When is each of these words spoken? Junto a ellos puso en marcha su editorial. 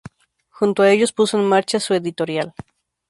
Junto 0.49 0.81
a 0.81 0.89
ellos 0.89 1.13
puso 1.13 1.37
en 1.37 1.45
marcha 1.45 1.79
su 1.79 1.93
editorial. 1.93 2.55